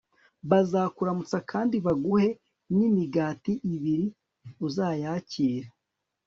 [0.49, 2.29] bazakuramutsa kandi baguhe
[2.75, 4.07] n'imigati ibiri:
[4.67, 5.69] uzayakire